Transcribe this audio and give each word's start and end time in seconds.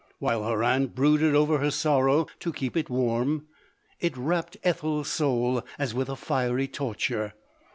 While 0.17 0.45
her 0.45 0.63
aunt 0.63 0.95
brooded 0.95 1.35
over 1.35 1.59
her 1.59 1.69
sor 1.69 2.05
row" 2.05 2.25
to 2.39 2.51
keep 2.51 2.75
it 2.75 2.89
warm," 2.89 3.45
it 3.99 4.17
wrapped 4.17 4.57
Ethel's 4.63 5.11
soul 5.11 5.63
as 5.77 5.93
with 5.93 6.09
a 6.09 6.15
fiery 6.15 6.67
torture. 6.67 7.35